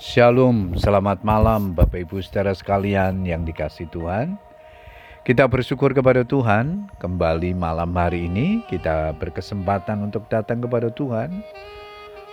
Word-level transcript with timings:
Shalom, 0.00 0.80
selamat 0.80 1.20
malam 1.20 1.76
Bapak 1.76 2.08
Ibu 2.08 2.24
saudara 2.24 2.56
sekalian 2.56 3.20
yang 3.20 3.44
dikasih 3.44 3.84
Tuhan. 3.92 4.40
Kita 5.28 5.44
bersyukur 5.44 5.92
kepada 5.92 6.24
Tuhan, 6.24 6.88
kembali 6.96 7.52
malam 7.52 7.92
hari 7.92 8.24
ini 8.24 8.64
kita 8.72 9.12
berkesempatan 9.20 10.00
untuk 10.08 10.24
datang 10.32 10.64
kepada 10.64 10.88
Tuhan 10.88 11.44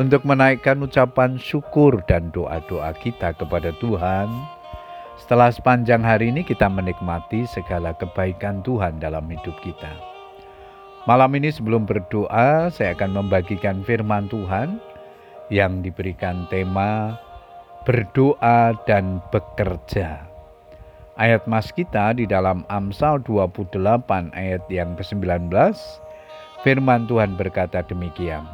untuk 0.00 0.24
menaikkan 0.24 0.80
ucapan 0.80 1.36
syukur 1.36 2.00
dan 2.08 2.32
doa-doa 2.32 2.96
kita 2.96 3.36
kepada 3.36 3.76
Tuhan. 3.76 4.32
Setelah 5.20 5.52
sepanjang 5.52 6.00
hari 6.00 6.32
ini 6.32 6.40
kita 6.40 6.64
menikmati 6.64 7.44
segala 7.44 7.92
kebaikan 7.92 8.64
Tuhan 8.64 9.04
dalam 9.04 9.28
hidup 9.28 9.60
kita. 9.60 9.92
Malam 11.04 11.36
ini 11.36 11.52
sebelum 11.52 11.84
berdoa, 11.84 12.72
saya 12.72 12.96
akan 12.96 13.20
membagikan 13.20 13.84
firman 13.84 14.32
Tuhan 14.32 14.80
yang 15.52 15.84
diberikan 15.84 16.48
tema 16.48 17.20
berdoa 17.84 18.76
dan 18.84 19.24
bekerja. 19.32 20.28
Ayat 21.20 21.44
mas 21.44 21.68
kita 21.72 22.16
di 22.16 22.24
dalam 22.24 22.64
Amsal 22.72 23.20
28 23.24 23.76
ayat 24.32 24.64
yang 24.72 24.96
ke-19, 24.96 25.52
firman 26.64 27.04
Tuhan 27.04 27.36
berkata 27.36 27.84
demikian. 27.84 28.44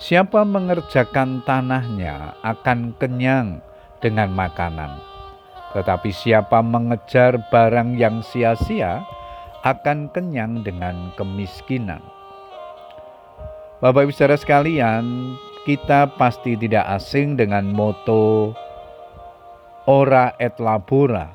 Siapa 0.00 0.44
mengerjakan 0.48 1.44
tanahnya 1.44 2.36
akan 2.40 2.96
kenyang 2.96 3.60
dengan 4.00 4.32
makanan. 4.32 4.96
Tetapi 5.76 6.08
siapa 6.10 6.64
mengejar 6.64 7.36
barang 7.52 7.96
yang 8.00 8.24
sia-sia 8.24 9.04
akan 9.60 10.08
kenyang 10.10 10.64
dengan 10.64 11.12
kemiskinan. 11.20 12.00
Bapak 13.80 14.08
Ibu 14.08 14.12
saudara 14.12 14.36
sekalian, 14.36 15.04
kita 15.68 16.16
pasti 16.16 16.56
tidak 16.56 16.88
asing 16.96 17.36
dengan 17.36 17.68
moto 17.68 18.56
ora 19.84 20.32
et 20.40 20.56
labora 20.56 21.28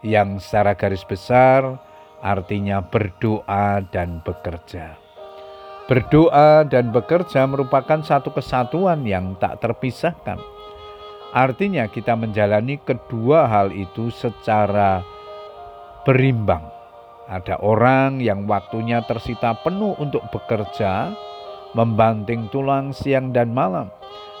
yang 0.00 0.40
secara 0.40 0.72
garis 0.72 1.04
besar 1.04 1.76
artinya 2.24 2.82
berdoa 2.82 3.84
dan 3.92 4.24
bekerja. 4.24 4.98
Berdoa 5.88 6.68
dan 6.68 6.92
bekerja 6.92 7.48
merupakan 7.48 8.04
satu 8.04 8.28
kesatuan 8.32 9.08
yang 9.08 9.32
tak 9.40 9.64
terpisahkan. 9.64 10.36
Artinya 11.32 11.88
kita 11.88 12.12
menjalani 12.12 12.76
kedua 12.80 13.48
hal 13.48 13.72
itu 13.72 14.12
secara 14.12 15.00
berimbang. 16.04 16.64
Ada 17.28 17.60
orang 17.60 18.20
yang 18.24 18.48
waktunya 18.48 19.04
tersita 19.04 19.52
penuh 19.60 19.92
untuk 20.00 20.24
bekerja, 20.32 21.12
membanting 21.76 22.48
tulang 22.48 22.94
siang 22.94 23.32
dan 23.32 23.52
malam, 23.52 23.92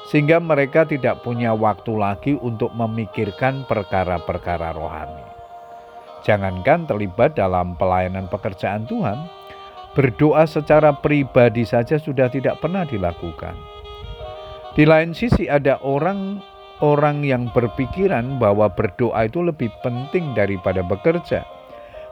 sehingga 0.08 0.40
mereka 0.40 0.88
tidak 0.88 1.20
punya 1.20 1.52
waktu 1.52 1.92
lagi 1.92 2.32
untuk 2.40 2.72
memikirkan 2.72 3.68
perkara-perkara 3.68 4.72
rohani. 4.72 5.26
Jangankan 6.24 6.88
terlibat 6.88 7.36
dalam 7.36 7.76
pelayanan 7.76 8.26
pekerjaan 8.32 8.88
Tuhan, 8.88 9.28
berdoa 9.92 10.48
secara 10.48 10.96
pribadi 10.96 11.68
saja 11.68 12.00
sudah 12.00 12.32
tidak 12.32 12.58
pernah 12.62 12.88
dilakukan. 12.88 13.54
Di 14.78 14.86
lain 14.86 15.10
sisi, 15.10 15.50
ada 15.50 15.76
orang-orang 15.82 17.26
yang 17.26 17.50
berpikiran 17.50 18.38
bahwa 18.38 18.70
berdoa 18.70 19.26
itu 19.26 19.42
lebih 19.42 19.68
penting 19.82 20.38
daripada 20.38 20.86
bekerja, 20.86 21.42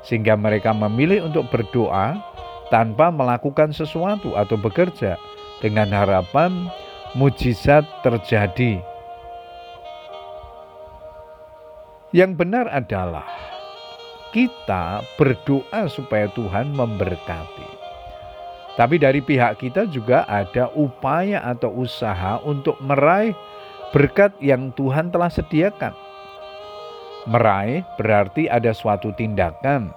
sehingga 0.03 0.35
mereka 0.35 0.75
memilih 0.75 1.27
untuk 1.31 1.47
berdoa 1.51 2.19
tanpa 2.69 3.15
melakukan 3.15 3.71
sesuatu 3.71 4.35
atau 4.35 4.59
bekerja 4.59 5.19
dengan 5.63 5.89
harapan 5.91 6.69
mujizat 7.17 7.87
terjadi. 8.05 8.83
Yang 12.15 12.33
benar 12.39 12.67
adalah 12.71 13.29
kita 14.31 15.05
berdoa 15.17 15.89
supaya 15.89 16.29
Tuhan 16.33 16.77
memberkati. 16.77 17.69
Tapi 18.77 19.01
dari 19.01 19.25
pihak 19.25 19.57
kita 19.57 19.89
juga 19.89 20.29
ada 20.29 20.69
upaya 20.77 21.41
atau 21.41 21.73
usaha 21.73 22.37
untuk 22.45 22.77
meraih 22.85 23.33
berkat 23.97 24.37
yang 24.45 24.69
Tuhan 24.77 25.09
telah 25.09 25.33
sediakan. 25.33 25.97
Meraih 27.27 27.83
berarti 27.97 28.47
ada 28.47 28.77
suatu 28.77 29.11
tindakan, 29.17 29.91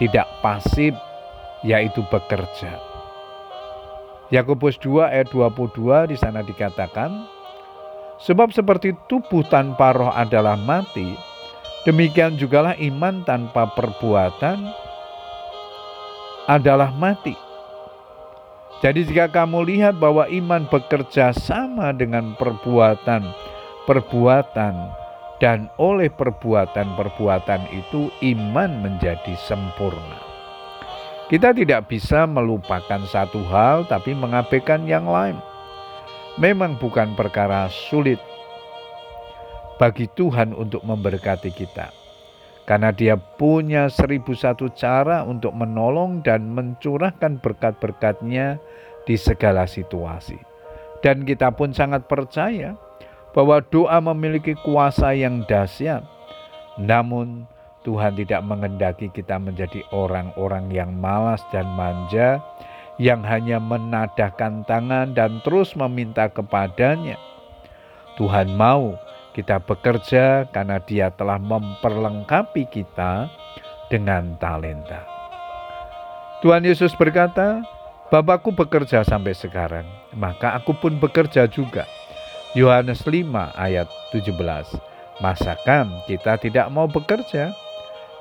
tidak 0.00 0.24
pasif 0.40 0.96
yaitu 1.64 2.04
bekerja. 2.10 2.76
Yakobus 4.34 4.74
2 4.82 5.06
ayat 5.06 5.30
22 5.30 6.10
di 6.10 6.16
sana 6.18 6.42
dikatakan, 6.42 7.30
Sebab 8.16 8.48
seperti 8.50 8.96
tubuh 9.06 9.44
tanpa 9.46 9.92
roh 9.92 10.08
adalah 10.08 10.56
mati, 10.56 11.14
demikian 11.84 12.40
jugalah 12.40 12.74
iman 12.80 13.22
tanpa 13.28 13.70
perbuatan 13.76 14.66
adalah 16.48 16.90
mati. 16.96 17.36
Jadi 18.80 19.08
jika 19.08 19.28
kamu 19.28 19.68
lihat 19.68 20.00
bahwa 20.00 20.26
iman 20.28 20.64
bekerja 20.68 21.32
sama 21.36 21.92
dengan 21.92 22.34
perbuatan, 22.34 23.24
perbuatan, 23.84 24.74
dan 25.40 25.68
oleh 25.76 26.08
perbuatan-perbuatan 26.12 27.62
itu 27.72 28.08
iman 28.32 28.70
menjadi 28.80 29.36
sempurna. 29.36 30.25
Kita 31.26 31.50
tidak 31.50 31.90
bisa 31.90 32.22
melupakan 32.22 33.02
satu 33.02 33.42
hal, 33.50 33.82
tapi 33.90 34.14
mengabaikan 34.14 34.86
yang 34.86 35.10
lain. 35.10 35.34
Memang 36.38 36.78
bukan 36.78 37.18
perkara 37.18 37.66
sulit 37.66 38.22
bagi 39.74 40.06
Tuhan 40.14 40.54
untuk 40.54 40.86
memberkati 40.86 41.50
kita, 41.50 41.90
karena 42.62 42.94
Dia 42.94 43.18
punya 43.18 43.90
seribu 43.90 44.38
satu 44.38 44.70
cara 44.70 45.26
untuk 45.26 45.50
menolong 45.50 46.22
dan 46.22 46.46
mencurahkan 46.54 47.42
berkat-berkatnya 47.42 48.62
di 49.02 49.18
segala 49.18 49.66
situasi. 49.66 50.38
Dan 51.02 51.26
kita 51.26 51.50
pun 51.50 51.74
sangat 51.74 52.06
percaya 52.06 52.78
bahwa 53.34 53.58
doa 53.66 53.98
memiliki 53.98 54.54
kuasa 54.62 55.10
yang 55.10 55.42
dahsyat. 55.50 56.06
Namun, 56.78 57.50
Tuhan 57.86 58.18
tidak 58.18 58.42
mengendaki 58.42 59.06
kita 59.14 59.38
menjadi 59.38 59.86
orang-orang 59.94 60.74
yang 60.74 60.90
malas 60.90 61.38
dan 61.54 61.70
manja, 61.78 62.42
yang 62.98 63.22
hanya 63.22 63.62
menadahkan 63.62 64.66
tangan 64.66 65.14
dan 65.14 65.38
terus 65.46 65.78
meminta 65.78 66.26
kepadanya. 66.26 67.14
Tuhan 68.18 68.58
mau 68.58 68.98
kita 69.38 69.62
bekerja 69.62 70.50
karena 70.50 70.82
Dia 70.82 71.14
telah 71.14 71.38
memperlengkapi 71.38 72.66
kita 72.74 73.30
dengan 73.86 74.34
talenta. 74.42 75.06
Tuhan 76.42 76.66
Yesus 76.66 76.90
berkata, 76.98 77.62
Bapakku 78.10 78.50
bekerja 78.50 79.02
sampai 79.06 79.34
sekarang, 79.34 79.86
maka 80.14 80.58
aku 80.58 80.74
pun 80.74 80.98
bekerja 80.98 81.46
juga. 81.46 81.86
Yohanes 82.54 83.02
5 83.06 83.30
ayat 83.54 83.86
17. 84.10 84.30
Masakan 85.18 86.06
kita 86.06 86.38
tidak 86.38 86.66
mau 86.70 86.86
bekerja? 86.86 87.65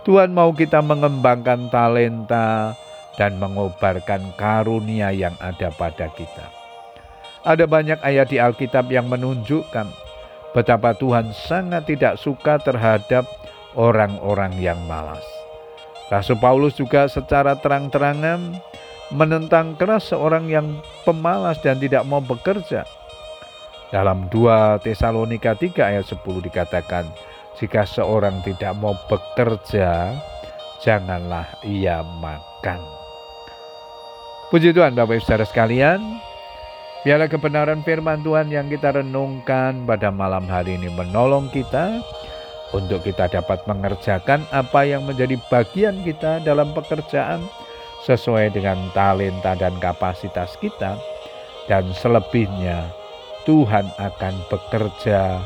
Tuhan 0.06 0.38
mau 0.38 0.54
kita 0.54 0.86
mengembangkan 0.86 1.74
talenta 1.74 2.78
dan 3.18 3.42
mengobarkan 3.42 4.38
karunia 4.38 5.10
yang 5.10 5.34
ada 5.42 5.74
pada 5.74 6.14
kita. 6.14 6.46
Ada 7.42 7.66
banyak 7.66 7.98
ayat 8.06 8.30
di 8.30 8.38
Alkitab 8.38 8.94
yang 8.94 9.10
menunjukkan 9.10 9.90
betapa 10.54 10.94
Tuhan 10.94 11.34
sangat 11.34 11.90
tidak 11.90 12.22
suka 12.22 12.62
terhadap 12.62 13.26
orang-orang 13.74 14.54
yang 14.62 14.78
malas. 14.86 15.26
Rasul 16.14 16.38
Paulus 16.38 16.78
juga 16.78 17.10
secara 17.10 17.58
terang-terangan 17.58 18.62
menentang 19.10 19.74
keras 19.74 20.14
seorang 20.14 20.46
yang 20.54 20.86
pemalas 21.02 21.58
dan 21.66 21.82
tidak 21.82 22.06
mau 22.06 22.22
bekerja. 22.22 22.86
Dalam 23.90 24.30
2 24.30 24.86
Tesalonika 24.86 25.58
3 25.58 25.82
ayat 25.82 26.06
10 26.06 26.22
dikatakan, 26.46 27.10
jika 27.56 27.88
seorang 27.88 28.44
tidak 28.44 28.76
mau 28.76 28.96
bekerja, 29.08 30.12
janganlah 30.84 31.48
ia 31.64 32.04
makan. 32.20 32.84
Puji 34.52 34.76
Tuhan 34.76 34.94
Bapak 34.94 35.20
Ibu 35.20 35.24
Saudara 35.24 35.48
sekalian, 35.48 36.00
biarlah 37.08 37.32
kebenaran 37.32 37.82
firman 37.82 38.22
Tuhan 38.22 38.52
yang 38.52 38.68
kita 38.68 38.94
renungkan 39.00 39.88
pada 39.88 40.12
malam 40.12 40.46
hari 40.46 40.76
ini 40.76 40.92
menolong 40.92 41.48
kita 41.50 42.04
untuk 42.76 43.08
kita 43.08 43.32
dapat 43.32 43.64
mengerjakan 43.70 44.44
apa 44.52 44.84
yang 44.84 45.08
menjadi 45.08 45.40
bagian 45.48 46.02
kita 46.04 46.44
dalam 46.44 46.76
pekerjaan 46.76 47.46
sesuai 48.04 48.52
dengan 48.54 48.78
talenta 48.92 49.56
dan 49.56 49.80
kapasitas 49.80 50.60
kita 50.60 51.00
dan 51.72 51.90
selebihnya 51.96 52.92
Tuhan 53.48 53.90
akan 53.98 54.34
bekerja 54.50 55.42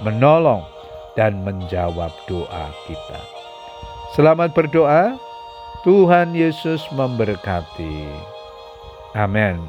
menolong 0.00 0.71
dan 1.18 1.44
menjawab 1.44 2.10
doa 2.24 2.66
kita. 2.88 3.20
Selamat 4.12 4.52
berdoa, 4.52 5.16
Tuhan 5.84 6.36
Yesus 6.36 6.84
memberkati. 6.92 8.08
Amin. 9.16 9.60